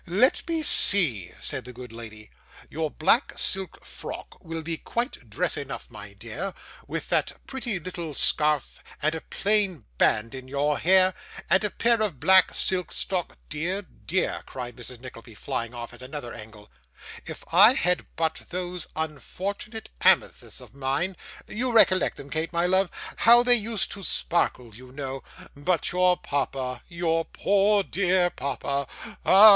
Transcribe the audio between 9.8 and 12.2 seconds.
band in your hair, and a pair of